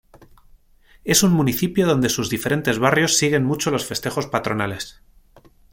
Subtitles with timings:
[1.03, 4.99] Es un municipio donde sus diferentes barrios siguen mucho los festejos patronales.